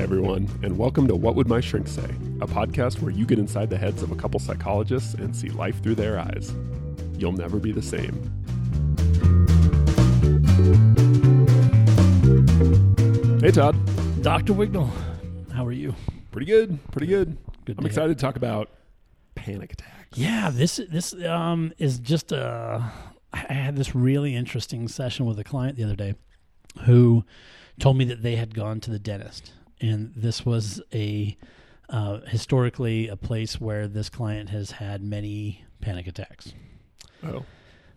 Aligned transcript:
Hi, 0.00 0.04
everyone, 0.04 0.48
and 0.62 0.78
welcome 0.78 1.06
to 1.08 1.14
What 1.14 1.34
Would 1.34 1.46
My 1.46 1.60
Shrink 1.60 1.86
Say, 1.86 2.08
a 2.40 2.46
podcast 2.46 3.02
where 3.02 3.12
you 3.12 3.26
get 3.26 3.38
inside 3.38 3.68
the 3.68 3.76
heads 3.76 4.02
of 4.02 4.10
a 4.10 4.14
couple 4.14 4.40
psychologists 4.40 5.12
and 5.12 5.36
see 5.36 5.50
life 5.50 5.82
through 5.82 5.96
their 5.96 6.18
eyes. 6.18 6.54
You'll 7.18 7.32
never 7.32 7.58
be 7.58 7.70
the 7.70 7.82
same. 7.82 8.14
Hey, 13.42 13.50
Todd. 13.50 13.76
Dr. 14.22 14.54
Wignall, 14.54 14.90
how 15.52 15.66
are 15.66 15.72
you? 15.72 15.94
Pretty 16.30 16.46
good. 16.46 16.78
Pretty 16.92 17.06
good. 17.06 17.36
Good 17.66 17.78
I'm 17.78 17.84
excited 17.84 18.16
to 18.16 18.22
talk 18.22 18.36
about 18.36 18.70
panic 19.34 19.74
attacks. 19.74 20.16
Yeah, 20.16 20.48
this 20.50 20.80
this 20.90 21.12
um 21.24 21.74
is 21.76 21.98
just 21.98 22.32
uh 22.32 22.80
I 23.34 23.52
had 23.52 23.76
this 23.76 23.94
really 23.94 24.34
interesting 24.34 24.88
session 24.88 25.26
with 25.26 25.38
a 25.38 25.44
client 25.44 25.76
the 25.76 25.84
other 25.84 25.94
day 25.94 26.14
who 26.86 27.26
told 27.78 27.98
me 27.98 28.06
that 28.06 28.22
they 28.22 28.36
had 28.36 28.54
gone 28.54 28.80
to 28.80 28.90
the 28.90 28.98
dentist 28.98 29.52
and 29.80 30.12
this 30.16 30.44
was 30.46 30.80
a 30.92 31.36
uh, 31.88 32.20
historically 32.26 33.08
a 33.08 33.16
place 33.16 33.60
where 33.60 33.88
this 33.88 34.08
client 34.08 34.50
has 34.50 34.70
had 34.72 35.02
many 35.02 35.64
panic 35.80 36.06
attacks. 36.06 36.52
Oh, 37.24 37.44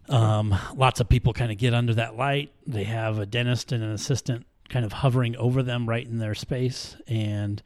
Um, 0.09 0.55
lots 0.75 0.99
of 0.99 1.07
people 1.09 1.31
kind 1.33 1.51
of 1.51 1.57
get 1.57 1.73
under 1.73 1.93
that 1.95 2.17
light. 2.17 2.51
They 2.65 2.83
have 2.85 3.19
a 3.19 3.25
dentist 3.25 3.71
and 3.71 3.83
an 3.83 3.91
assistant 3.91 4.45
kind 4.69 4.83
of 4.85 4.91
hovering 4.93 5.35
over 5.37 5.61
them 5.61 5.87
right 5.87 6.05
in 6.05 6.17
their 6.17 6.33
space, 6.33 6.95
and 7.07 7.61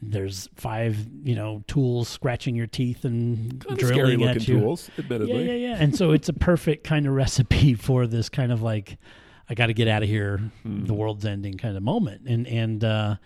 there's 0.00 0.48
five, 0.54 0.96
you 1.24 1.34
know, 1.34 1.64
tools 1.66 2.08
scratching 2.08 2.54
your 2.54 2.68
teeth 2.68 3.04
and 3.04 3.64
kind 3.66 3.78
drilling 3.80 4.20
looking 4.20 4.28
at 4.42 4.46
you. 4.48 4.60
tools, 4.60 4.88
admittedly. 4.96 5.44
Yeah, 5.44 5.52
yeah, 5.54 5.70
yeah. 5.70 5.76
And 5.82 5.96
so 5.96 6.12
it's 6.12 6.28
a 6.28 6.32
perfect 6.32 6.84
kind 6.84 7.04
of 7.06 7.12
recipe 7.24 7.74
for 7.74 8.06
this 8.06 8.28
kind 8.28 8.52
of 8.52 8.62
like, 8.62 8.96
I 9.50 9.54
got 9.54 9.66
to 9.66 9.74
get 9.74 9.88
out 9.88 10.04
of 10.04 10.08
here, 10.08 10.38
Hmm. 10.62 10.84
the 10.84 10.94
world's 10.94 11.24
ending 11.24 11.54
kind 11.54 11.76
of 11.76 11.82
moment. 11.82 12.28
And 12.28 12.46
and 12.46 12.84
uh, 12.84 13.16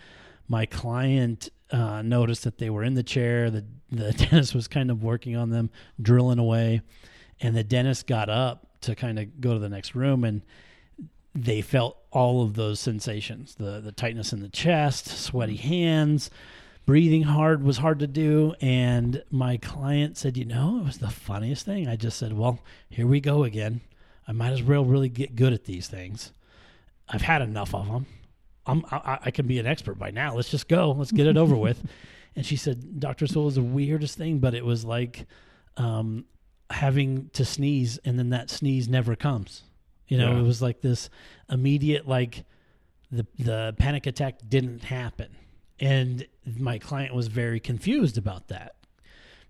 my 0.53 0.67
client 0.67 1.48
uh, 1.70 2.03
noticed 2.03 2.45
that 2.45 2.58
they 2.58 2.69
were 2.69 2.84
in 2.84 2.95
the 2.95 3.03
chair. 3.03 3.50
The 3.50 3.64
the 3.91 4.12
dentist 4.17 4.55
was 4.55 4.69
kind 4.69 4.91
of 4.91 5.03
working 5.03 5.34
on 5.34 5.50
them, 5.50 5.70
drilling 6.00 6.39
away, 6.39 6.83
and 7.41 7.56
the 7.56 7.64
dentist 7.64 8.06
got 8.06 8.28
up 8.28 8.67
to 8.83 8.95
kind 8.95 9.19
of 9.19 9.41
go 9.41 9.55
to 9.55 9.58
the 9.58 9.69
next 9.69 9.95
room 9.95 10.23
and. 10.23 10.42
They 11.34 11.62
felt 11.62 11.97
all 12.11 12.42
of 12.42 12.56
those 12.56 12.78
sensations 12.78 13.55
the 13.55 13.80
the 13.80 13.91
tightness 13.91 14.34
in 14.34 14.42
the 14.42 14.50
chest, 14.50 15.08
sweaty 15.08 15.56
hands, 15.56 16.28
breathing 16.84 17.23
hard 17.23 17.62
was 17.62 17.78
hard 17.78 18.00
to 18.00 18.06
do 18.06 18.55
and 18.61 19.23
my 19.30 19.56
client 19.56 20.19
said 20.19 20.36
you 20.36 20.45
know 20.45 20.80
it 20.80 20.84
was 20.84 20.98
the 20.98 21.11
funniest 21.11 21.64
thing 21.64 21.86
i 21.86 21.95
just 21.95 22.19
said 22.19 22.33
well 22.33 22.58
here 22.89 23.06
we 23.06 23.20
go 23.20 23.45
again 23.45 23.80
i 24.27 24.33
might 24.33 24.50
as 24.50 24.62
well 24.62 24.84
really 24.84 25.08
get 25.08 25.36
good 25.36 25.53
at 25.53 25.64
these 25.64 25.86
things 25.86 26.33
i've 27.08 27.23
had 27.23 27.41
enough 27.41 27.73
of 27.75 27.86
them 27.86 28.06
I'm, 28.66 28.84
I, 28.91 29.18
I 29.27 29.30
can 29.30 29.46
be 29.46 29.58
an 29.58 29.66
expert 29.66 29.98
by 29.98 30.10
now. 30.10 30.34
Let's 30.36 30.50
just 30.50 30.68
go. 30.68 30.92
Let's 30.92 31.12
get 31.12 31.27
it 31.27 31.36
over 31.36 31.56
with. 31.56 31.82
And 32.34 32.46
she 32.46 32.56
said 32.56 32.98
dr 32.98 33.27
soul 33.27 33.46
is 33.48 33.56
the 33.56 33.62
weirdest 33.62 34.16
thing 34.16 34.38
but 34.38 34.55
it 34.55 34.64
was 34.64 34.86
like 34.86 35.27
um, 35.77 36.24
having 36.70 37.28
to 37.34 37.44
sneeze 37.44 37.98
and 38.06 38.18
then 38.18 38.30
that 38.30 38.48
sneeze 38.48 38.88
never 38.88 39.14
comes. 39.16 39.64
You 40.08 40.16
know 40.16 40.33
Yeah. 40.33 40.38
it 40.38 40.42
was 40.42 40.62
like 40.62 40.80
this 40.80 41.10
immediate 41.50 42.08
like 42.08 42.44
the 43.10 43.27
the 43.38 43.74
panic 43.78 44.06
attack 44.06 44.38
didn't 44.48 44.83
happen. 44.84 45.28
And 45.78 46.27
my 46.56 46.78
client 46.78 47.14
was 47.14 47.27
very 47.28 47.60
confused 47.60 48.16
about 48.16 48.48
that 48.48 48.77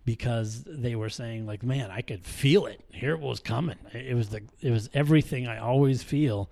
because 0.04 0.64
they 0.66 0.96
were 0.96 1.08
saying 1.10 1.46
like 1.46 1.62
man 1.62 1.88
i 1.92 2.00
could 2.02 2.24
feel 2.26 2.66
it. 2.66 2.80
Here 2.90 3.12
it 3.12 3.20
was 3.20 3.38
coming. 3.38 3.78
It 3.92 4.16
was 4.16 4.30
the 4.30 4.40
it 4.60 4.70
was 4.72 4.90
everything 4.92 5.46
i 5.46 5.58
always 5.58 6.02
feel 6.02 6.50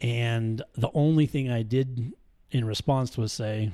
and 0.00 0.62
the 0.76 0.90
only 0.94 1.26
thing 1.26 1.50
i 1.50 1.62
did 1.62 2.12
in 2.50 2.64
response 2.64 3.16
was 3.16 3.32
say 3.32 3.70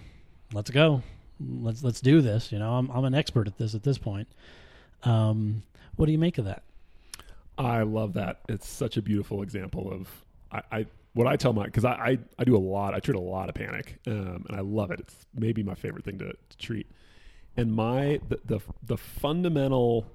let's 0.52 0.70
go 0.70 1.02
let's 1.40 1.82
let's 1.82 2.00
do 2.00 2.20
this 2.20 2.52
you 2.52 2.58
know 2.58 2.72
i'm, 2.74 2.90
I'm 2.90 3.04
an 3.04 3.14
expert 3.14 3.46
at 3.46 3.58
this 3.58 3.74
at 3.74 3.82
this 3.82 3.98
point 3.98 4.28
um, 5.02 5.62
what 5.96 6.06
do 6.06 6.12
you 6.12 6.18
make 6.18 6.38
of 6.38 6.46
that 6.46 6.62
I 7.58 7.82
love 7.82 8.14
that. 8.14 8.40
It's 8.48 8.68
such 8.68 8.96
a 8.96 9.02
beautiful 9.02 9.42
example 9.42 9.90
of 9.90 10.08
I, 10.52 10.62
I 10.78 10.86
what 11.14 11.26
I 11.26 11.36
tell 11.36 11.52
my 11.52 11.64
because 11.64 11.84
I, 11.84 11.92
I 11.92 12.18
I 12.38 12.44
do 12.44 12.56
a 12.56 12.58
lot. 12.58 12.94
I 12.94 13.00
treat 13.00 13.16
a 13.16 13.20
lot 13.20 13.48
of 13.48 13.54
panic, 13.54 13.98
um, 14.06 14.44
and 14.48 14.56
I 14.56 14.60
love 14.60 14.90
it. 14.90 15.00
It's 15.00 15.26
maybe 15.34 15.62
my 15.62 15.74
favorite 15.74 16.04
thing 16.04 16.18
to, 16.18 16.32
to 16.32 16.58
treat. 16.58 16.86
And 17.56 17.72
my 17.72 18.20
the, 18.28 18.40
the 18.44 18.60
the 18.82 18.98
fundamental 18.98 20.06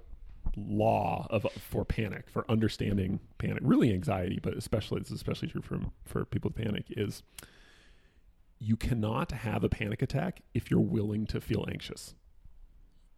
law 0.56 1.28
of 1.30 1.46
for 1.58 1.86
panic 1.86 2.30
for 2.30 2.50
understanding 2.50 3.20
panic, 3.38 3.60
really 3.62 3.94
anxiety, 3.94 4.40
but 4.42 4.56
especially 4.56 5.02
it's 5.02 5.12
especially 5.12 5.48
true 5.48 5.62
for 5.62 5.80
for 6.06 6.26
people 6.26 6.52
with 6.54 6.64
panic 6.64 6.86
is 6.90 7.24
you 8.60 8.76
cannot 8.76 9.32
have 9.32 9.64
a 9.64 9.70
panic 9.70 10.02
attack 10.02 10.42
if 10.54 10.70
you're 10.70 10.80
willing 10.80 11.26
to 11.26 11.42
feel 11.42 11.66
anxious. 11.70 12.14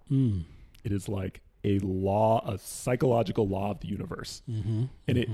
mm. 0.10 0.46
It 0.84 0.92
is 0.92 1.08
like 1.08 1.42
a 1.64 1.80
law, 1.80 2.44
a 2.46 2.58
psychological 2.58 3.48
law 3.48 3.72
of 3.72 3.80
the 3.80 3.88
universe. 3.88 4.42
mm-hmm. 4.50 4.86
And 5.08 5.18
it 5.18 5.30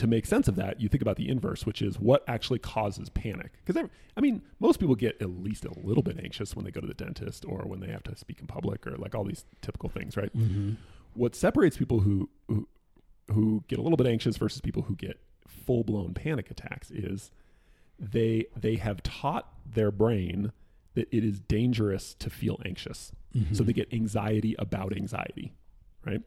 to 0.00 0.06
make 0.06 0.24
sense 0.24 0.48
of 0.48 0.56
that, 0.56 0.80
you 0.80 0.88
think 0.88 1.02
about 1.02 1.16
the 1.16 1.28
inverse, 1.28 1.66
which 1.66 1.82
is 1.82 2.00
what 2.00 2.24
actually 2.26 2.58
causes 2.58 3.10
panic. 3.10 3.52
Because 3.62 3.86
I 4.16 4.20
mean, 4.20 4.40
most 4.58 4.80
people 4.80 4.94
get 4.94 5.20
at 5.20 5.28
least 5.28 5.66
a 5.66 5.78
little 5.78 6.02
bit 6.02 6.18
anxious 6.22 6.56
when 6.56 6.64
they 6.64 6.70
go 6.70 6.80
to 6.80 6.86
the 6.86 6.94
dentist 6.94 7.44
or 7.46 7.58
when 7.66 7.80
they 7.80 7.88
have 7.88 8.02
to 8.04 8.16
speak 8.16 8.40
in 8.40 8.46
public 8.46 8.86
or 8.86 8.96
like 8.96 9.14
all 9.14 9.24
these 9.24 9.44
typical 9.60 9.90
things, 9.90 10.16
right? 10.16 10.34
Mm-hmm. 10.34 10.72
What 11.14 11.34
separates 11.34 11.76
people 11.76 12.00
who 12.00 12.28
who 12.48 12.68
who 13.32 13.64
get 13.68 13.78
a 13.78 13.82
little 13.82 13.96
bit 13.96 14.06
anxious 14.06 14.36
versus 14.36 14.60
people 14.60 14.82
who 14.82 14.94
get 14.96 15.20
full 15.46 15.84
blown 15.84 16.14
panic 16.14 16.50
attacks 16.50 16.90
is 16.90 17.30
they 17.98 18.46
they 18.56 18.76
have 18.76 19.02
taught 19.02 19.52
their 19.66 19.90
brain 19.90 20.52
that 20.94 21.08
it 21.12 21.24
is 21.24 21.40
dangerous 21.40 22.14
to 22.14 22.30
feel 22.30 22.58
anxious. 22.64 23.12
Mm-hmm. 23.36 23.54
So 23.54 23.62
they 23.62 23.72
get 23.72 23.92
anxiety 23.92 24.56
about 24.58 24.96
anxiety, 24.96 25.54
right? 26.04 26.22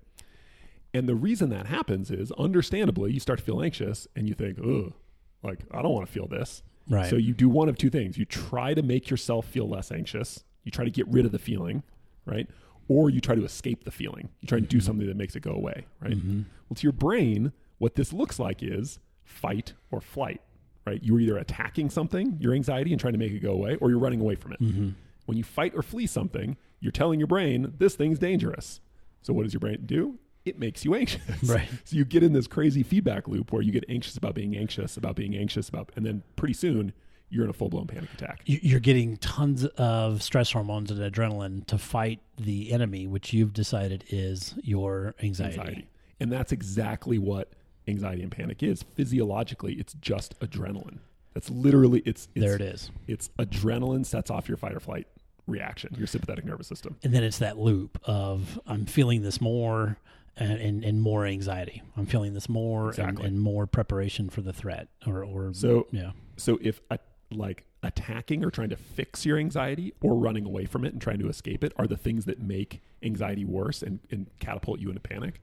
And 0.94 1.10
the 1.10 1.16
reason 1.16 1.50
that 1.50 1.66
happens 1.66 2.12
is 2.12 2.32
understandably 2.34 3.12
you 3.12 3.20
start 3.20 3.40
to 3.40 3.46
feel 3.46 3.62
anxious 3.62 4.08
and 4.16 4.28
you 4.28 4.36
think, 4.36 4.60
ugh, 4.60 4.94
like 5.42 5.60
I 5.72 5.82
don't 5.82 5.92
want 5.92 6.06
to 6.06 6.12
feel 6.12 6.28
this. 6.28 6.64
right 6.88 7.10
So 7.10 7.16
you 7.16 7.34
do 7.34 7.50
one 7.50 7.68
of 7.68 7.78
two 7.78 7.90
things. 7.90 8.18
You 8.18 8.26
try 8.26 8.74
to 8.74 8.84
make 8.84 9.10
yourself 9.10 9.46
feel 9.46 9.68
less 9.68 9.92
anxious. 9.92 10.44
You 10.64 10.72
try 10.72 10.86
to 10.86 10.92
get 10.92 11.08
rid 11.08 11.26
of 11.26 11.32
the 11.32 11.40
feeling, 11.40 11.84
right? 12.26 12.48
Or 12.88 13.10
you 13.10 13.22
try 13.22 13.36
to 13.36 13.44
escape 13.46 13.84
the 13.86 13.92
feeling. 13.92 14.30
You 14.42 14.48
try 14.48 14.60
to 14.60 14.66
do 14.66 14.80
something 14.82 15.08
that 15.08 15.16
makes 15.18 15.36
it 15.36 15.40
go 15.42 15.52
away, 15.52 15.86
right? 16.02 16.14
Mhm. 16.18 16.46
Well, 16.70 16.76
to 16.76 16.84
your 16.84 16.92
brain, 16.94 17.52
what 17.78 17.96
this 17.96 18.12
looks 18.14 18.40
like 18.40 18.62
is 18.62 19.00
fight 19.24 19.74
or 19.92 20.02
flight, 20.02 20.42
right? 20.86 21.02
You're 21.02 21.20
either 21.22 21.38
attacking 21.38 21.90
something, 21.90 22.38
your 22.40 22.54
anxiety, 22.54 22.92
and 22.92 23.00
trying 23.00 23.14
to 23.14 23.20
make 23.20 23.32
it 23.32 23.40
go 23.40 23.52
away, 23.54 23.76
or 23.76 23.90
you're 23.90 24.00
running 24.00 24.20
away 24.20 24.36
from 24.36 24.52
it. 24.54 24.60
Mhm. 24.62 24.94
When 25.26 25.38
you 25.38 25.44
fight 25.44 25.74
or 25.76 25.82
flee 25.82 26.06
something, 26.08 26.58
you're 26.82 26.92
telling 26.92 27.20
your 27.20 27.28
brain, 27.28 27.74
this 27.78 27.96
thing's 27.96 28.20
dangerous. 28.20 28.82
So 29.22 29.34
what 29.34 29.44
does 29.44 29.54
your 29.54 29.62
brain 29.62 29.84
do? 29.86 30.20
It 30.44 30.60
makes 30.60 30.84
you 30.84 30.94
anxious. 30.94 31.44
Right. 31.44 31.70
So 31.86 31.96
you 31.96 32.04
get 32.04 32.22
in 32.22 32.34
this 32.34 32.48
crazy 32.48 32.84
feedback 32.84 33.30
loop 33.30 33.54
where 33.54 33.62
you 33.62 33.72
get 33.72 33.86
anxious 33.88 34.18
about 34.18 34.36
being 34.36 34.58
anxious, 34.58 34.98
about 34.98 35.16
being 35.16 35.38
anxious 35.38 35.70
about, 35.70 35.92
and 35.96 36.06
then 36.06 36.24
pretty 36.36 36.54
soon 36.54 36.92
you're 37.34 37.44
in 37.44 37.50
a 37.50 37.54
full 37.54 37.70
blown 37.70 37.88
panic 37.88 38.14
attack. 38.14 38.42
You- 38.46 38.60
you're 38.62 38.80
getting 38.80 39.18
tons 39.18 39.66
of 39.66 40.22
stress 40.22 40.52
hormones 40.52 40.92
and 40.92 41.00
adrenaline 41.00 41.66
to 41.68 41.78
fight 41.78 42.20
the 42.38 42.72
enemy, 42.72 43.08
which 43.08 43.34
you've 43.34 43.54
decided 43.54 44.04
is 44.10 44.54
your 44.64 45.16
anxiety. 45.22 45.60
Anxiety. 45.60 45.88
And 46.20 46.32
that's 46.32 46.52
exactly 46.52 47.18
what 47.18 47.52
anxiety 47.88 48.22
and 48.24 48.32
panic 48.32 48.62
is. 48.64 48.84
Physiologically, 48.84 49.74
it's 49.74 49.94
just 49.96 50.40
adrenaline. 50.40 51.00
That's 51.34 51.50
literally 51.50 52.02
it's, 52.06 52.28
it's 52.36 52.46
There 52.46 52.56
it 52.56 52.62
is. 52.62 52.92
It's 53.08 53.30
adrenaline 53.40 54.06
sets 54.06 54.30
off 54.30 54.48
your 54.48 54.58
fight 54.58 54.74
or 54.74 54.80
flight 54.80 55.08
reaction, 55.48 55.94
your 55.98 56.08
sympathetic 56.08 56.46
nervous 56.46 56.68
system. 56.68 56.96
And 57.04 57.14
then 57.14 57.24
it's 57.24 57.40
that 57.40 57.58
loop 57.58 58.00
of 58.06 58.60
I'm 58.68 58.86
feeling 58.86 59.24
this 59.24 59.42
more 59.42 59.98
and, 60.38 60.54
and, 60.60 60.84
and 60.84 61.02
more 61.02 61.26
anxiety. 61.26 61.82
I'm 61.98 62.06
feeling 62.06 62.34
this 62.34 62.48
more 62.48 62.92
and, 62.92 63.20
and 63.20 63.40
more 63.42 63.68
preparation 63.68 64.30
for 64.30 64.42
the 64.42 64.54
threat 64.54 64.88
or, 65.06 65.24
or 65.24 65.54
So 65.54 65.88
yeah. 65.92 66.12
So 66.38 66.58
if 66.62 66.80
a, 66.90 67.00
like 67.34 67.66
attacking 67.82 68.44
or 68.46 68.50
trying 68.52 68.70
to 68.70 68.78
fix 68.78 69.26
your 69.26 69.38
anxiety 69.38 69.94
or 70.02 70.16
running 70.16 70.46
away 70.46 70.66
from 70.66 70.86
it 70.86 70.94
and 70.94 71.02
trying 71.02 71.20
to 71.20 71.28
escape 71.28 71.64
it 71.64 71.74
are 71.76 71.88
the 71.88 71.98
things 71.98 72.26
that 72.26 72.40
make 72.40 72.82
anxiety 73.02 73.44
worse 73.44 73.82
and, 73.82 74.00
and 74.10 74.28
catapult 74.40 74.80
you 74.80 74.88
into 74.90 75.02
panic, 75.02 75.42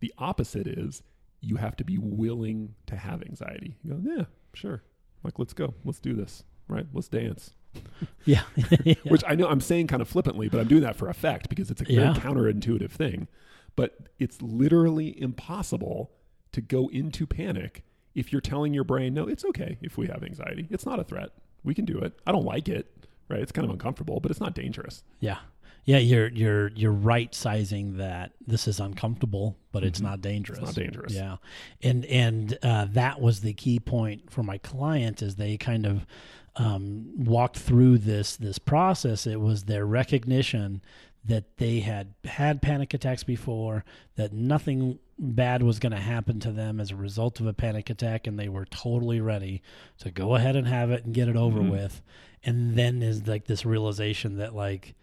the 0.00 0.12
opposite 0.18 0.66
is 0.66 1.02
you 1.40 1.56
have 1.56 1.74
to 1.76 1.84
be 1.84 1.98
willing 1.98 2.74
to 2.86 2.94
have 2.96 3.22
anxiety. 3.22 3.76
You 3.82 3.94
go, 3.94 4.00
yeah, 4.16 4.24
sure. 4.54 4.82
Like, 5.24 5.38
let's 5.38 5.52
go. 5.52 5.74
Let's 5.84 5.98
do 6.00 6.14
this. 6.14 6.44
Right? 6.68 6.86
Let's 6.92 7.08
dance. 7.08 7.52
Yeah. 8.24 8.42
Yeah. 8.84 8.94
Which 9.04 9.24
I 9.26 9.34
know 9.34 9.48
I'm 9.48 9.60
saying 9.60 9.86
kind 9.88 10.02
of 10.02 10.08
flippantly, 10.08 10.48
but 10.48 10.60
I'm 10.60 10.68
doing 10.68 10.82
that 10.82 10.94
for 10.96 11.08
effect 11.08 11.48
because 11.48 11.70
it's 11.70 11.80
a 11.82 11.84
Yeah. 11.88 12.12
very 12.12 12.14
counterintuitive 12.14 12.90
thing. 12.90 13.26
But 13.74 13.96
it's 14.18 14.40
literally 14.42 15.20
impossible 15.20 16.12
to 16.52 16.60
go 16.60 16.88
into 16.88 17.26
panic 17.26 17.82
if 18.14 18.32
you're 18.32 18.40
telling 18.40 18.74
your 18.74 18.84
brain, 18.84 19.14
no, 19.14 19.26
it's 19.28 19.44
okay 19.46 19.78
if 19.82 19.96
we 19.98 20.06
have 20.08 20.22
anxiety. 20.22 20.66
It's 20.70 20.86
not 20.86 20.98
a 21.00 21.04
threat. 21.04 21.30
We 21.64 21.74
can 21.74 21.84
do 21.84 21.98
it. 21.98 22.12
I 22.26 22.32
don't 22.32 22.44
like 22.44 22.68
it. 22.68 22.86
Right? 23.28 23.40
It's 23.40 23.52
kind 23.52 23.64
of 23.64 23.70
uncomfortable, 23.70 24.20
but 24.20 24.30
it's 24.30 24.40
not 24.40 24.54
dangerous. 24.54 25.02
Yeah. 25.20 25.38
Yeah, 25.84 25.98
you're 25.98 26.28
you're 26.28 26.68
you're 26.76 26.92
right 26.92 27.34
sizing 27.34 27.96
that 27.96 28.30
this 28.46 28.68
is 28.68 28.78
uncomfortable, 28.78 29.56
but 29.72 29.82
it's 29.82 29.98
Mhm. 29.98 30.04
not 30.04 30.20
dangerous. 30.20 30.58
It's 30.60 30.66
not 30.66 30.74
dangerous. 30.76 31.12
Yeah, 31.12 31.38
and 31.82 32.04
and 32.04 32.56
uh, 32.62 32.86
that 32.92 33.20
was 33.20 33.40
the 33.40 33.52
key 33.52 33.80
point 33.80 34.30
for 34.30 34.44
my 34.44 34.58
client 34.58 35.22
as 35.22 35.34
they 35.36 35.56
kind 35.56 35.84
of 35.86 36.06
um, 36.54 37.10
walked 37.24 37.58
through 37.58 37.98
this 37.98 38.36
this 38.36 38.58
process, 38.58 39.26
it 39.26 39.40
was 39.40 39.64
their 39.64 39.84
recognition 39.86 40.82
that 41.24 41.56
they 41.58 41.80
had 41.80 42.14
had 42.24 42.60
panic 42.62 42.94
attacks 42.94 43.22
before, 43.22 43.84
that 44.16 44.32
nothing 44.32 44.98
bad 45.18 45.62
was 45.62 45.78
going 45.78 45.92
to 45.92 45.98
happen 46.00 46.40
to 46.40 46.50
them 46.50 46.80
as 46.80 46.90
a 46.90 46.96
result 46.96 47.38
of 47.38 47.46
a 47.46 47.52
panic 47.52 47.88
attack, 47.90 48.26
and 48.26 48.38
they 48.38 48.48
were 48.48 48.64
totally 48.64 49.20
ready 49.20 49.62
to 49.98 50.10
go 50.10 50.34
ahead 50.34 50.56
and 50.56 50.66
have 50.66 50.90
it 50.90 51.04
and 51.04 51.14
get 51.14 51.28
it 51.28 51.36
over 51.36 51.60
Mhm. 51.60 51.70
with. 51.70 52.02
And 52.42 52.74
then 52.76 53.02
is 53.02 53.26
like 53.28 53.44
this 53.46 53.64
realization 53.64 54.36
that 54.38 54.52
like 54.54 54.94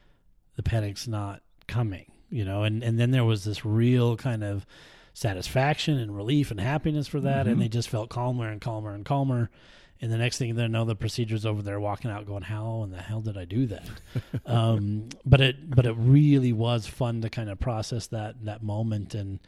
the 0.56 0.64
panic's 0.64 1.08
not 1.08 1.42
coming, 1.68 2.12
you 2.30 2.44
know, 2.44 2.64
and 2.64 2.84
and 2.84 3.00
then 3.00 3.12
there 3.12 3.24
was 3.24 3.46
this 3.46 3.64
real 3.64 4.18
kind 4.18 4.44
of 4.44 4.66
satisfaction 5.14 5.98
and 5.98 6.16
relief 6.16 6.52
and 6.52 6.60
happiness 6.60 7.08
for 7.08 7.22
that, 7.22 7.46
Mhm. 7.46 7.52
and 7.54 7.62
they 7.62 7.70
just 7.70 7.90
felt 7.90 8.10
calmer 8.10 8.50
and 8.50 8.60
calmer 8.62 8.94
and 8.94 9.06
calmer. 9.06 9.50
And 10.02 10.12
the 10.12 10.18
next 10.18 10.38
thing 10.38 10.56
they 10.56 10.68
know, 10.68 10.86
the 10.86 10.96
procedure's 10.96 11.46
over 11.46 11.62
there, 11.62 11.80
walking 11.80 12.10
out, 12.10 12.26
going, 12.26 12.44
"How 12.44 12.84
in 12.84 12.92
the 12.92 13.02
hell 13.02 13.22
did 13.22 13.38
I 13.38 13.46
do 13.46 13.66
that?" 13.68 13.88
um, 14.46 15.10
but 15.26 15.42
it, 15.42 15.70
but 15.70 15.86
it 15.86 15.94
really 15.94 16.54
was 16.54 16.88
fun 16.88 17.22
to 17.22 17.30
kind 17.30 17.50
of 17.50 17.60
process 17.60 18.08
that 18.08 18.46
that 18.46 18.64
moment 18.64 19.14
and 19.14 19.40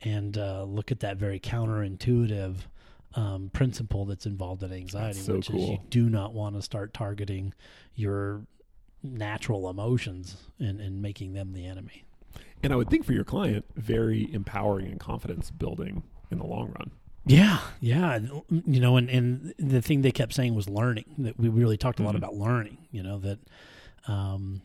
and 0.00 0.38
uh, 0.38 0.62
look 0.62 0.90
at 0.92 1.00
that 1.00 1.16
very 1.16 1.40
counterintuitive 1.40 2.56
um, 3.14 3.50
principle 3.52 4.04
that's 4.04 4.26
involved 4.26 4.62
in 4.62 4.72
anxiety, 4.72 5.18
so 5.18 5.36
which 5.36 5.50
is 5.50 5.54
you 5.54 5.78
do 5.90 6.08
not 6.08 6.32
want 6.32 6.56
to 6.56 6.62
start 6.62 6.94
targeting 6.94 7.52
your 7.94 8.46
natural 9.02 9.68
emotions 9.70 10.36
and, 10.58 10.80
and 10.80 11.02
making 11.02 11.32
them 11.32 11.52
the 11.52 11.66
enemy. 11.66 12.04
And 12.62 12.72
I 12.72 12.76
would 12.76 12.90
think 12.90 13.04
for 13.04 13.12
your 13.12 13.24
client, 13.24 13.64
very 13.76 14.32
empowering 14.32 14.86
and 14.86 14.98
confidence 15.00 15.50
building 15.50 16.02
in 16.30 16.38
the 16.38 16.46
long 16.46 16.72
run. 16.76 16.90
Yeah, 17.28 17.60
yeah. 17.80 18.18
You 18.50 18.80
know, 18.80 18.96
and, 18.96 19.08
and 19.10 19.54
the 19.58 19.82
thing 19.82 20.02
they 20.02 20.10
kept 20.10 20.32
saying 20.34 20.54
was 20.54 20.68
learning. 20.68 21.04
That 21.18 21.38
we 21.38 21.48
really 21.48 21.76
talked 21.76 22.00
a 22.00 22.02
lot 22.02 22.14
Mhm. 22.14 22.18
about 22.18 22.34
learning. 22.34 22.78
You 22.90 23.02
know 23.02 23.18
that 23.20 23.38
um, 24.06 24.62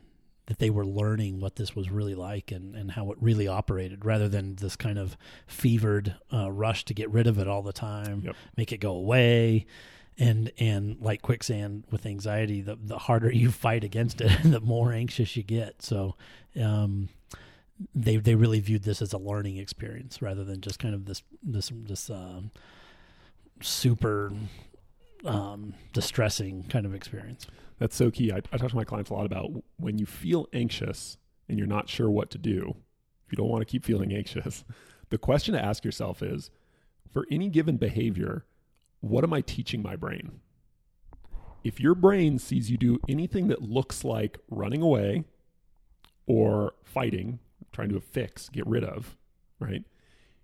that 0.47 0.59
they 0.59 0.69
were 0.69 0.85
learning 0.85 1.39
what 1.39 1.55
this 1.57 1.75
was 1.75 1.89
really 1.89 2.15
like 2.15 2.51
and, 2.51 2.75
and 2.75 2.91
how 2.91 3.11
it 3.11 3.17
really 3.21 3.47
operated, 3.47 4.05
rather 4.05 4.27
than 4.29 4.55
this 4.55 4.75
kind 4.75 4.97
of 4.97 5.15
fevered 5.47 6.15
uh, 6.33 6.51
rush 6.51 6.83
to 6.85 6.93
get 6.93 7.09
rid 7.11 7.27
of 7.27 7.37
it 7.39 7.47
all 7.47 7.61
the 7.61 7.73
time, 7.73 8.21
Yep. 8.25 8.35
make 8.57 8.71
it 8.71 8.77
go 8.79 8.91
away. 8.95 9.65
And 10.17 10.51
and 10.59 10.97
like 11.01 11.21
quicksand 11.23 11.85
with 11.89 12.05
anxiety, 12.05 12.61
the 12.61 12.75
the 12.75 12.97
harder 12.99 13.31
you 13.33 13.51
fight 13.51 13.83
against 13.83 14.21
it, 14.21 14.31
the 14.43 14.59
more 14.61 14.93
anxious 14.93 15.35
you 15.35 15.43
get. 15.43 15.81
So. 15.81 16.15
Um, 16.61 17.09
they 17.93 18.17
they 18.17 18.35
really 18.35 18.59
viewed 18.59 18.83
this 18.83 19.01
as 19.01 19.13
a 19.13 19.17
learning 19.17 19.57
experience 19.57 20.21
rather 20.21 20.43
than 20.43 20.61
just 20.61 20.79
kind 20.79 20.93
of 20.93 21.05
this 21.05 21.23
this 21.41 21.71
this 21.73 22.09
um, 22.09 22.51
super 23.61 24.31
um, 25.25 25.73
distressing 25.93 26.63
kind 26.63 26.85
of 26.85 26.93
experience. 26.93 27.47
That's 27.79 27.95
so 27.95 28.11
key. 28.11 28.31
I, 28.31 28.37
I 28.51 28.57
talk 28.57 28.69
to 28.69 28.75
my 28.75 28.83
clients 28.83 29.09
a 29.09 29.13
lot 29.13 29.25
about 29.25 29.51
when 29.77 29.97
you 29.97 30.05
feel 30.05 30.47
anxious 30.53 31.17
and 31.49 31.57
you're 31.57 31.67
not 31.67 31.89
sure 31.89 32.09
what 32.09 32.29
to 32.31 32.37
do, 32.37 32.75
if 33.25 33.31
you 33.31 33.35
don't 33.35 33.49
want 33.49 33.61
to 33.61 33.65
keep 33.65 33.83
feeling 33.83 34.13
anxious, 34.13 34.63
the 35.09 35.17
question 35.17 35.53
to 35.53 35.63
ask 35.63 35.83
yourself 35.83 36.21
is 36.21 36.49
for 37.11 37.25
any 37.31 37.49
given 37.49 37.77
behavior, 37.77 38.45
what 39.01 39.23
am 39.23 39.33
I 39.33 39.41
teaching 39.41 39.81
my 39.81 39.95
brain? 39.95 40.39
If 41.63 41.79
your 41.79 41.95
brain 41.95 42.39
sees 42.39 42.69
you 42.69 42.77
do 42.77 42.99
anything 43.07 43.47
that 43.47 43.61
looks 43.61 44.03
like 44.03 44.39
running 44.49 44.81
away 44.81 45.23
or 46.25 46.73
fighting, 46.83 47.39
trying 47.73 47.89
to 47.89 47.99
fix, 47.99 48.49
get 48.49 48.65
rid 48.67 48.83
of, 48.83 49.17
right? 49.59 49.83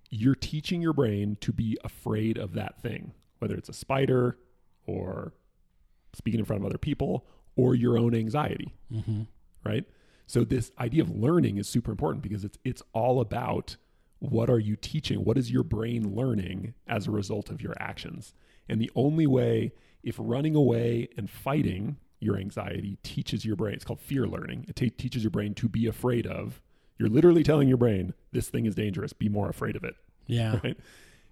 You're 0.10 0.36
teaching 0.36 0.82
your 0.82 0.94
brain 0.94 1.38
to 1.42 1.54
be 1.54 1.78
afraid 1.84 2.38
of 2.38 2.54
that 2.54 2.82
thing, 2.82 3.14
whether 3.40 3.56
it's 3.56 3.70
a 3.70 3.74
spider 3.74 4.38
or 4.86 5.34
speaking 6.14 6.40
in 6.40 6.46
front 6.46 6.62
of 6.62 6.66
other 6.66 6.78
people 6.80 7.26
or 7.56 7.76
your 7.76 7.98
own 7.98 8.16
anxiety, 8.16 8.74
Mm-hmm. 8.92 9.22
right? 9.64 9.86
So 10.26 10.44
this 10.44 10.72
idea 10.80 11.02
of 11.04 11.10
learning 11.10 11.58
is 11.58 11.68
super 11.68 11.92
important 11.92 12.22
because 12.24 12.44
it's 12.44 12.58
it's 12.64 12.84
all 12.94 13.20
about 13.22 13.78
what 14.20 14.50
are 14.50 14.60
you 14.60 14.76
teaching? 14.76 15.24
What 15.24 15.38
is 15.38 15.50
your 15.50 15.64
brain 15.64 16.14
learning 16.14 16.74
as 16.88 17.08
a 17.08 17.12
result 17.12 17.50
of 17.50 17.62
your 17.62 17.74
actions? 17.80 18.34
And 18.68 18.80
the 18.82 18.92
only 18.96 19.26
way 19.26 19.72
if 20.04 20.16
running 20.20 20.56
away 20.56 21.10
and 21.18 21.30
fighting 21.30 21.98
your 22.20 22.38
anxiety 22.38 22.98
teaches 23.02 23.44
your 23.46 23.56
brain, 23.56 23.74
it's 23.76 23.84
called 23.86 24.02
fear 24.02 24.28
learning. 24.28 24.66
It 24.68 24.76
ta- 24.76 24.94
teaches 24.98 25.24
your 25.24 25.32
brain 25.32 25.54
to 25.56 25.68
be 25.70 25.88
afraid 25.88 26.28
of. 26.28 26.62
You're 27.00 27.10
literally 27.10 27.44
telling 27.44 27.68
your 27.68 27.78
brain 27.78 28.14
this 28.34 28.50
thing 28.50 28.66
is 28.68 28.76
dangerous, 28.76 29.14
be 29.14 29.30
more 29.30 29.50
afraid 29.50 29.76
of 29.76 29.84
it 29.84 29.96
Yeah. 30.28 30.60
right? 30.64 30.78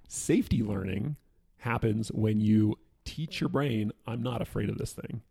Safety 0.07 0.63
learning 0.63 1.17
happens 1.59 2.09
when 2.13 2.39
you 2.39 2.77
teach 3.05 3.41
your 3.41 3.49
brain, 3.49 3.91
I'm 4.07 4.23
not 4.23 4.41
afraid 4.41 4.69
of 4.69 4.77
this 4.77 4.93
thing. 4.93 5.21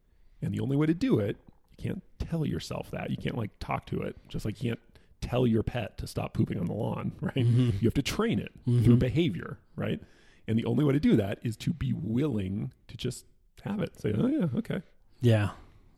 And 0.43 0.53
the 0.55 0.61
only 0.61 0.77
way 0.77 0.87
to 0.87 0.95
do 0.95 1.19
it, 1.19 1.37
you 1.79 1.83
can't 1.83 2.03
tell 2.19 2.45
yourself 2.47 2.91
that. 2.91 3.11
You 3.11 3.17
can't 3.17 3.37
like 3.37 3.51
talk 3.59 3.87
to 3.87 4.03
it, 4.03 4.17
just 4.29 4.45
like 4.45 4.63
you 4.63 4.71
can't 4.71 4.81
tell 5.23 5.47
your 5.47 5.63
pet 5.63 5.97
to 5.99 6.07
stop 6.07 6.35
pooping 6.35 6.59
on 6.61 6.67
the 6.67 6.73
lawn, 6.75 7.13
right? 7.21 7.35
Mhm. 7.35 7.81
You 7.81 7.87
have 7.87 7.95
to 7.95 8.03
train 8.03 8.39
it 8.39 8.53
through 8.65 8.97
Mhm. 8.97 8.99
behavior, 8.99 9.59
right? 9.77 10.01
And 10.47 10.59
the 10.59 10.65
only 10.67 10.85
way 10.85 10.93
to 10.93 11.01
do 11.01 11.17
that 11.17 11.39
is 11.43 11.57
to 11.59 11.73
be 11.73 11.93
willing 11.95 12.73
to 12.89 12.97
just 12.97 13.25
have 13.63 13.81
it. 13.81 13.99
Say, 13.99 14.13
oh, 14.17 14.27
yeah, 14.27 14.49
okay. 14.57 14.83
Yeah. 15.23 15.51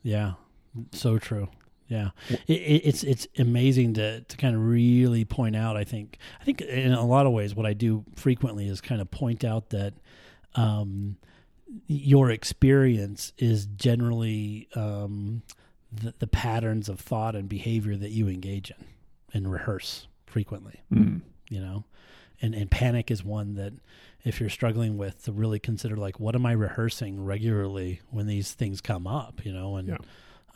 Yeah. 0.03 0.35
So 0.93 1.19
true. 1.19 1.49
Yeah. 1.89 2.11
It, 2.29 2.51
it, 2.51 2.83
it's 2.85 3.03
it's 3.03 3.27
amazing 3.39 3.95
to 3.95 4.21
to 4.21 4.37
kind 4.37 4.55
of 4.55 4.63
really 4.65 5.25
point 5.25 5.57
out. 5.57 5.77
I 5.77 5.85
think 5.85 6.19
I 6.41 6.45
think 6.45 6.61
in 6.61 6.93
a 6.93 7.05
lot 7.07 7.27
of 7.27 7.33
ways, 7.33 7.55
what 7.55 7.67
I 7.67 7.73
do 7.73 8.05
frequently 8.15 8.69
is 8.69 8.81
kind 8.81 9.01
of 9.01 9.11
point 9.11 9.43
out 9.45 9.71
that 9.71 9.95
um, 10.55 11.17
your 11.87 12.31
experience 12.31 13.33
is 13.39 13.67
generally 13.67 14.69
um, 14.75 15.43
the, 15.93 16.15
the 16.19 16.27
patterns 16.27 16.89
of 16.89 17.01
thought 17.01 17.35
and 17.35 17.49
behavior 17.49 17.97
that 17.97 18.11
you 18.11 18.29
engage 18.29 18.71
in 18.71 18.85
and 19.33 19.51
rehearse 19.53 20.07
frequently. 20.27 20.81
Mm. 20.93 21.23
you 21.49 21.61
know 21.61 21.85
and 22.43 22.55
and 22.55 22.71
panic 22.71 23.11
is 23.11 23.25
one 23.25 23.55
that 23.55 23.73
if 24.25 24.41
you're 24.41 24.51
struggling 24.51 24.97
with 24.99 25.25
to 25.25 25.33
really 25.33 25.59
consider 25.59 25.97
like 25.97 26.21
what 26.21 26.35
am 26.35 26.45
i 26.45 26.53
rehearsing 26.53 27.25
regularly 27.25 28.01
when 28.11 28.27
these 28.27 28.53
things 28.53 28.81
come 28.83 29.07
up 29.07 29.45
you 29.45 29.53
know 29.53 29.77
and 29.77 29.89
Yeah. 29.89 29.97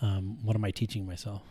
Um, 0.02 0.38
what 0.44 0.54
am 0.54 0.64
i 0.64 0.70
teaching 0.70 1.06
myself 1.06 1.42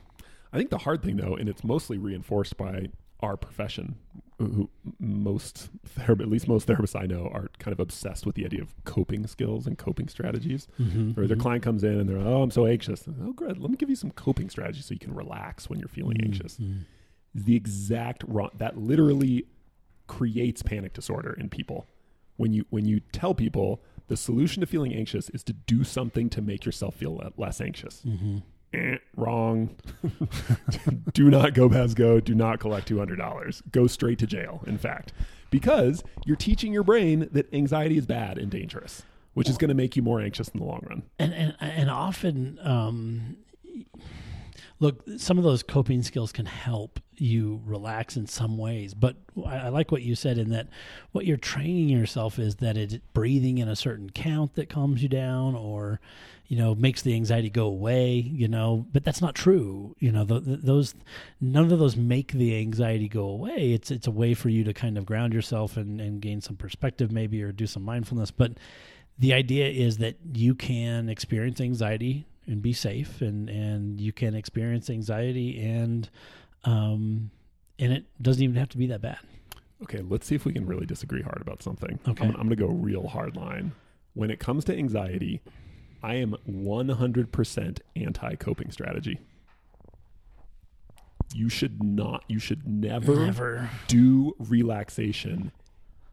I 0.53 0.57
think 0.57 0.69
the 0.69 0.79
hard 0.79 1.01
thing, 1.01 1.17
though, 1.17 1.35
and 1.35 1.47
it's 1.47 1.63
mostly 1.63 1.97
reinforced 1.97 2.57
by 2.57 2.87
our 3.21 3.37
profession, 3.37 3.95
who 4.39 4.69
most 4.99 5.69
therapists, 5.97 6.21
at 6.21 6.29
least 6.29 6.47
most 6.47 6.67
therapists 6.67 6.99
I 6.99 7.05
know, 7.05 7.29
are 7.31 7.49
kind 7.59 7.71
of 7.71 7.79
obsessed 7.79 8.25
with 8.25 8.35
the 8.35 8.45
idea 8.45 8.61
of 8.61 8.73
coping 8.83 9.27
skills 9.27 9.65
and 9.67 9.77
coping 9.77 10.07
strategies. 10.07 10.67
mm-hmm. 10.79 11.19
Or 11.19 11.27
their 11.27 11.37
client 11.37 11.63
comes 11.63 11.83
in 11.83 11.99
and 11.99 12.09
they're, 12.09 12.17
like, 12.17 12.27
oh, 12.27 12.41
I'm 12.41 12.51
so 12.51 12.65
anxious. 12.65 13.07
Oh, 13.23 13.33
good. 13.33 13.59
Let 13.59 13.69
me 13.69 13.77
give 13.77 13.89
you 13.89 13.95
some 13.95 14.11
coping 14.11 14.49
strategies 14.49 14.85
so 14.85 14.93
you 14.93 14.99
can 14.99 15.13
relax 15.13 15.69
when 15.69 15.79
you're 15.79 15.87
feeling 15.87 16.17
anxious. 16.21 16.59
The 17.33 17.55
exact 17.55 18.23
wrong. 18.27 18.49
That 18.55 18.77
literally 18.77 19.45
creates 20.07 20.61
panic 20.61 20.91
disorder 20.91 21.33
in 21.39 21.47
people. 21.49 21.87
When 22.35 22.51
you 22.51 22.65
when 22.71 22.85
you 22.85 22.99
tell 23.13 23.33
people 23.33 23.81
the 24.11 24.17
solution 24.17 24.59
to 24.59 24.67
feeling 24.67 24.93
anxious 24.93 25.29
is 25.29 25.41
to 25.45 25.53
do 25.53 25.85
something 25.85 26.29
to 26.29 26.41
make 26.41 26.65
yourself 26.65 26.95
feel 26.95 27.15
le- 27.15 27.31
less 27.37 27.61
anxious 27.61 28.01
Mm-hmm. 28.05 28.37
eh, 28.73 28.97
wrong. 29.15 29.69
do 31.13 31.29
not 31.29 31.53
go 31.53 31.69
past 31.69 31.95
go. 31.95 32.19
Do 32.19 32.35
not 32.35 32.59
collect 32.59 32.87
two 32.87 32.97
hundred 32.99 33.17
dollars. 33.17 33.61
Go 33.71 33.87
straight 33.87 34.19
to 34.19 34.27
jail. 34.27 34.63
In 34.67 34.77
fact, 34.77 35.13
because 35.49 36.03
you're 36.25 36.35
teaching 36.35 36.73
your 36.73 36.83
brain 36.83 37.29
that 37.31 37.53
anxiety 37.53 37.97
is 37.97 38.05
bad 38.05 38.37
and 38.37 38.49
dangerous, 38.51 39.03
which 39.33 39.49
is 39.49 39.57
going 39.57 39.69
to 39.69 39.75
make 39.75 39.95
you 39.95 40.01
more 40.01 40.19
anxious 40.21 40.49
in 40.49 40.59
the 40.59 40.65
long 40.65 40.85
run. 40.89 41.03
and 41.19 41.33
and 41.33 41.55
and 41.59 41.89
often 41.89 42.59
um 42.61 43.37
look 44.81 45.01
some 45.17 45.37
of 45.37 45.43
those 45.43 45.63
coping 45.63 46.03
skills 46.03 46.31
can 46.31 46.45
help 46.45 46.99
you 47.15 47.61
relax 47.65 48.17
in 48.17 48.25
some 48.25 48.57
ways 48.57 48.93
but 48.93 49.15
I, 49.45 49.57
I 49.57 49.69
like 49.69 49.91
what 49.91 50.01
you 50.01 50.15
said 50.15 50.37
in 50.37 50.49
that 50.49 50.67
what 51.11 51.25
you're 51.25 51.37
training 51.37 51.87
yourself 51.87 52.39
is 52.39 52.55
that 52.57 52.75
it's 52.75 52.97
breathing 53.13 53.59
in 53.59 53.69
a 53.69 53.75
certain 53.75 54.09
count 54.09 54.55
that 54.55 54.69
calms 54.69 55.03
you 55.03 55.07
down 55.07 55.55
or 55.55 56.01
you 56.47 56.57
know 56.57 56.75
makes 56.75 57.03
the 57.03 57.13
anxiety 57.13 57.49
go 57.49 57.67
away 57.67 58.15
you 58.15 58.47
know 58.47 58.85
but 58.91 59.05
that's 59.05 59.21
not 59.21 59.35
true. 59.35 59.95
You 59.99 60.11
know 60.11 60.25
th 60.25 60.43
th 60.43 60.59
those 60.61 60.95
none 61.39 61.71
of 61.71 61.79
those 61.79 61.95
make 61.95 62.33
the 62.33 62.57
anxiety 62.59 63.07
go 63.07 63.23
away. 63.23 63.71
It's 63.73 63.89
it's 63.89 64.07
a 64.07 64.11
way 64.11 64.33
for 64.33 64.49
you 64.49 64.63
to 64.65 64.73
kind 64.73 64.97
of 64.97 65.05
ground 65.05 65.33
yourself 65.33 65.77
and, 65.77 66.01
and 66.01 66.21
gain 66.21 66.41
some 66.41 66.57
perspective 66.57 67.09
maybe 67.09 67.41
or 67.41 67.51
do 67.51 67.67
some 67.67 67.83
mindfulness 67.83 68.31
but 68.31 68.57
the 69.17 69.33
idea 69.33 69.67
is 69.67 69.99
that 69.99 70.15
you 70.33 70.55
can 70.55 71.07
experience 71.07 71.61
anxiety 71.61 72.25
and 72.47 72.61
be 72.61 72.73
safe 72.73 73.21
and 73.21 73.49
and 73.49 74.01
you 74.01 74.11
can 74.11 74.35
experience 74.35 74.89
anxiety 74.89 75.61
and 75.61 76.09
um 76.63 77.31
and 77.79 77.93
it 77.93 78.05
doesn't 78.21 78.43
even 78.43 78.55
have 78.55 78.69
to 78.69 78.77
be 78.77 78.87
that 78.87 79.01
bad 79.01 79.19
Okay, 79.83 80.01
let's 80.07 80.27
see 80.27 80.35
if 80.35 80.45
we 80.45 80.53
can 80.53 80.65
really 80.65 80.85
disagree 80.85 81.21
hard 81.21 81.41
about 81.41 81.63
something. 81.63 81.99
Okay. 82.07 82.23
I'm, 82.23 82.31
I'm 82.31 82.47
going 82.47 82.49
to 82.49 82.55
go 82.55 82.67
real 82.67 83.07
hard 83.07 83.35
line. 83.35 83.71
When 84.13 84.29
it 84.29 84.39
comes 84.39 84.63
to 84.65 84.77
anxiety, 84.77 85.41
I 86.03 86.15
am 86.15 86.35
100% 86.47 87.79
anti 87.95 88.35
coping 88.35 88.71
strategy. 88.71 89.19
You 91.33 91.49
should 91.49 91.81
not, 91.81 92.25
you 92.27 92.39
should 92.39 92.67
never 92.67 93.25
never 93.25 93.69
do 93.87 94.35
relaxation 94.37 95.51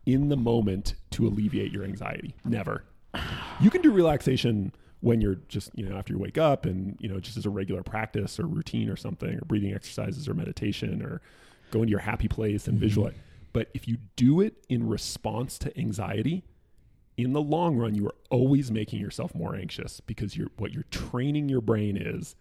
in 0.06 0.28
the 0.28 0.37
moment 0.37 0.94
to 1.11 1.26
alleviate 1.26 1.73
your 1.73 1.85
anxiety. 1.85 2.35
Never. 2.44 2.85
You 3.61 3.70
can 3.70 3.82
do 3.82 3.90
relaxation 3.90 4.73
when 5.00 5.21
you're 5.21 5.37
just 5.49 5.71
you 5.75 5.88
know 5.88 5.97
after 5.97 6.12
you 6.12 6.19
wake 6.19 6.38
up 6.38 6.67
and 6.67 6.97
you 7.00 7.09
know 7.09 7.21
just 7.21 7.37
as 7.37 7.47
a 7.47 7.50
regular 7.50 7.83
practice 7.83 8.38
or 8.40 8.47
routine 8.47 8.88
or 8.88 8.97
something 8.97 9.35
or 9.35 9.40
breathing 9.47 9.73
exercises 9.73 10.28
or 10.28 10.35
meditation 10.35 11.02
or 11.02 11.21
going 11.71 11.87
to 11.87 11.90
your 11.90 12.00
happy 12.00 12.28
place 12.28 12.67
and 12.67 12.78
visualize 12.78 13.12
mm-hmm. 13.12 13.23
but 13.52 13.69
if 13.75 13.87
you 13.87 13.97
do 14.17 14.40
it 14.40 14.64
in 14.69 14.88
response 14.88 15.59
to 15.59 15.76
anxiety 15.78 16.45
in 17.17 17.33
the 17.33 17.40
long 17.40 17.76
run 17.76 17.95
you 17.95 18.07
are 18.07 18.14
always 18.31 18.71
making 18.71 19.00
yourself 19.00 19.35
more 19.35 19.55
anxious 19.55 20.00
because 20.00 20.37
you're 20.37 20.50
what 20.57 20.73
you're 20.73 20.85
training 20.90 21.49
your 21.49 21.61
brain 21.61 21.97
is 21.97 22.35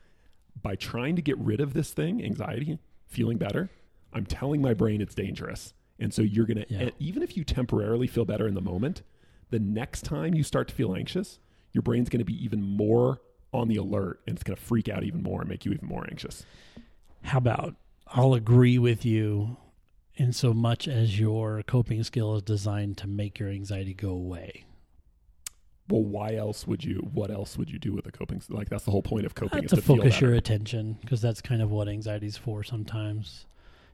by 0.62 0.76
trying 0.76 1.16
to 1.16 1.22
get 1.22 1.38
rid 1.38 1.60
of 1.62 1.74
this 1.74 1.92
thing 1.92 2.24
anxiety 2.24 2.80
feeling 3.06 3.38
better 3.38 3.70
i'm 4.14 4.26
telling 4.26 4.62
my 4.62 4.74
brain 4.74 5.02
it's 5.02 5.14
dangerous 5.16 5.74
and 6.00 6.14
so 6.14 6.22
you're 6.22 6.46
going 6.46 6.58
to 6.58 6.66
Yeah. 6.70 6.90
even 7.00 7.22
if 7.22 7.36
you 7.38 7.44
temporarily 7.44 8.08
feel 8.08 8.26
better 8.26 8.48
in 8.48 8.54
the 8.56 8.62
moment 8.62 9.04
the 9.50 9.60
next 9.60 10.04
time 10.04 10.34
you 10.34 10.44
start 10.44 10.68
to 10.70 10.74
feel 10.74 10.96
anxious 10.96 11.40
your 11.78 11.84
brain's 11.84 12.10
going 12.10 12.20
to 12.20 12.26
be 12.26 12.44
even 12.44 12.62
more 12.62 13.22
on 13.54 13.68
the 13.68 13.76
alert 13.78 14.20
and 14.28 14.36
it's 14.36 14.44
going 14.44 14.58
to 14.58 14.62
freak 14.62 14.90
out 14.90 15.04
even 15.04 15.22
more 15.22 15.42
and 15.42 15.50
make 15.50 15.64
you 15.64 15.72
even 15.72 15.88
more 15.88 16.06
anxious 16.10 16.44
How 17.24 17.38
about 17.38 17.76
I'll 18.08 18.34
agree 18.34 18.78
with 18.80 19.06
you 19.06 19.58
in 20.16 20.34
so 20.34 20.54
much 20.54 20.88
as 20.88 21.20
your 21.20 21.62
coping 21.64 22.02
skill 22.04 22.36
is 22.36 22.42
designed 22.42 22.98
to 22.98 23.08
make 23.08 23.38
your 23.40 23.50
anxiety 23.50 23.94
go 23.94 24.10
away. 24.10 24.66
well 25.88 26.04
why 26.04 26.34
else 26.36 26.66
would 26.68 26.84
you 26.84 26.98
what 27.14 27.30
else 27.32 27.58
would 27.58 27.70
you 27.70 27.78
do 27.80 27.94
with 27.94 28.06
a 28.08 28.12
coping 28.12 28.42
like 28.50 28.70
that's 28.70 28.84
the 28.86 28.92
whole 28.92 29.04
point 29.04 29.26
of 29.28 29.36
coping 29.36 29.60
Uh, 29.60 29.64
is 29.64 29.70
to 29.70 29.76
to 29.78 29.82
focus 29.82 30.20
your 30.20 30.34
attention 30.34 30.98
because 31.02 31.22
that's 31.22 31.42
kind 31.42 31.62
of 31.62 31.70
what 31.72 31.88
anxiety's 31.88 32.38
for 32.38 32.64
sometimes. 32.64 33.46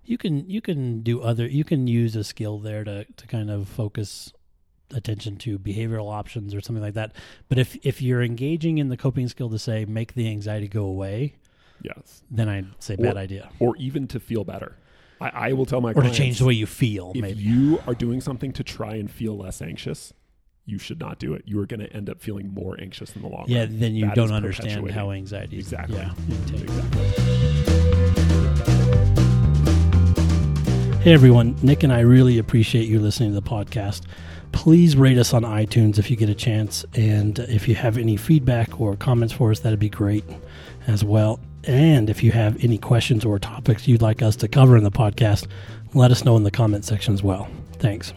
You 0.06 0.18
can 0.18 0.50
you 0.50 0.62
can 0.62 1.02
do 1.02 1.22
other 1.22 1.46
you 1.48 1.64
can 1.64 1.88
use 1.88 2.16
a 2.16 2.24
skill 2.24 2.60
there 2.60 2.84
to 2.84 3.06
to 3.06 3.28
kind 3.28 3.50
of 3.52 3.68
focus 3.70 4.34
attention 4.94 5.38
to 5.38 5.58
behavioral 5.60 6.12
options 6.12 6.54
or 6.56 6.62
something 6.62 6.84
like 6.84 6.94
that. 6.96 7.12
But 7.50 7.58
if 7.60 7.76
if 7.86 8.02
you're 8.02 8.22
engaging 8.24 8.78
in 8.78 8.90
the 8.90 8.98
coping 8.98 9.28
skill 9.28 9.50
to 9.50 9.60
say 9.60 9.86
make 9.86 10.14
the 10.14 10.28
anxiety 10.30 10.68
go 10.68 10.86
away, 10.86 11.36
yes 11.82 12.22
then 12.32 12.48
I'd 12.50 12.68
say 12.80 12.96
Or- 12.96 13.04
bad 13.04 13.18
idea. 13.18 13.50
or 13.60 13.76
even 13.78 14.08
to 14.08 14.20
feel 14.20 14.44
better 14.44 14.78
i, 15.20 15.50
I 15.50 15.54
will 15.54 15.66
tell 15.66 15.82
my 15.82 15.92
Or 15.92 16.02
to 16.04 16.12
change 16.12 16.40
the 16.40 16.46
way 16.46 16.54
you 16.54 16.66
feel, 16.66 17.12
if 17.16 17.22
maybe. 17.22 17.42
you 17.42 17.82
are 17.88 17.94
doing 17.94 18.22
something 18.22 18.52
to 18.54 18.64
try 18.64 18.96
and 18.96 19.10
feel 19.12 19.38
less 19.38 19.62
anxious 19.62 20.14
you 20.66 20.78
should 20.78 21.00
not 21.00 21.20
do 21.20 21.34
it 21.34 21.44
you 21.46 21.60
are 21.60 21.66
going 21.66 21.82
to 21.82 21.92
end 21.94 22.10
up 22.10 22.22
feeling 22.22 22.48
more 22.54 22.80
anxious 22.80 23.16
in 23.16 23.22
the 23.22 23.28
long 23.28 23.46
yeah, 23.48 23.62
run 23.62 23.72
Yeah, 23.74 23.80
then 23.80 23.96
you 23.96 24.06
That 24.06 24.16
don't 24.16 24.32
understand 24.32 24.90
how 24.92 25.12
anxiety 25.12 25.58
is. 25.58 25.66
Exactly. 25.66 25.98
Yeah. 25.98 26.14
exactly 26.62 27.23
Hey 31.04 31.12
everyone, 31.12 31.58
Nick 31.62 31.84
and 31.84 31.92
I 31.92 32.00
really 32.00 32.38
appreciate 32.38 32.88
you 32.88 32.98
listening 32.98 33.34
to 33.34 33.36
the 33.36 33.42
podcast. 33.42 34.04
Please 34.54 34.96
rate 34.96 35.18
us 35.18 35.34
on 35.34 35.44
iTunes 35.44 36.00
if 36.00 36.10
you 36.10 36.16
get 36.16 36.30
a 36.30 36.34
chance. 36.34 36.86
And 36.96 37.40
if 37.40 37.68
you 37.68 37.76
have 37.76 37.98
any 37.98 38.16
feedback 38.16 38.80
or 38.80 38.96
comments 38.96 39.34
for 39.34 39.52
us, 39.52 39.60
that'd 39.60 39.80
be 39.80 39.90
great 39.90 40.24
as 40.88 41.04
well. 41.04 41.42
And 41.66 42.10
if 42.10 42.24
you 42.24 42.32
have 42.32 42.64
any 42.64 42.78
questions 42.78 43.26
or 43.26 43.38
topics 43.38 43.86
you'd 43.86 44.02
like 44.02 44.22
us 44.22 44.38
to 44.38 44.48
cover 44.48 44.78
in 44.78 44.86
the 44.86 44.92
podcast, 44.92 45.46
let 45.94 46.10
us 46.10 46.24
know 46.24 46.38
in 46.38 46.44
the 46.44 46.52
comment 46.52 46.86
section 46.86 47.14
as 47.14 47.22
well. 47.22 47.50
Thanks. 47.80 48.14